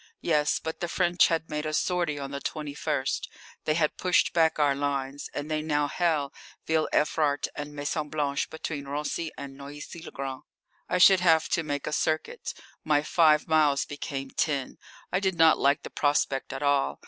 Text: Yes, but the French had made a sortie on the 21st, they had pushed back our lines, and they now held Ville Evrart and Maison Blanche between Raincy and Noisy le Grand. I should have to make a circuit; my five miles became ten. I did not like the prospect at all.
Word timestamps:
Yes, 0.23 0.57
but 0.57 0.79
the 0.79 0.87
French 0.87 1.27
had 1.27 1.47
made 1.51 1.63
a 1.63 1.75
sortie 1.75 2.17
on 2.17 2.31
the 2.31 2.41
21st, 2.41 3.27
they 3.65 3.75
had 3.75 3.97
pushed 3.99 4.33
back 4.33 4.57
our 4.57 4.73
lines, 4.73 5.29
and 5.31 5.45
they 5.51 5.61
now 5.61 5.87
held 5.87 6.33
Ville 6.65 6.89
Evrart 6.91 7.47
and 7.55 7.75
Maison 7.75 8.09
Blanche 8.09 8.49
between 8.49 8.85
Raincy 8.85 9.29
and 9.37 9.55
Noisy 9.55 10.01
le 10.03 10.09
Grand. 10.09 10.41
I 10.89 10.97
should 10.97 11.19
have 11.19 11.49
to 11.49 11.61
make 11.61 11.85
a 11.85 11.93
circuit; 11.93 12.55
my 12.83 13.03
five 13.03 13.47
miles 13.47 13.85
became 13.85 14.31
ten. 14.31 14.79
I 15.11 15.19
did 15.19 15.35
not 15.35 15.59
like 15.59 15.83
the 15.83 15.91
prospect 15.91 16.51
at 16.51 16.63
all. 16.63 16.99